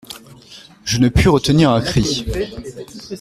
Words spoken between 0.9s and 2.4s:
ne pus retenir un cri.